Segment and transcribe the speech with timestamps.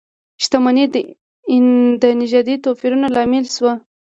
[0.43, 0.85] شتمنۍ
[2.01, 3.73] د نژادي توپیرونو لامل شوه.